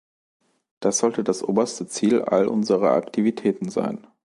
[0.79, 4.07] Das sollte das oberste Ziel all unserer Aktivitäten sein.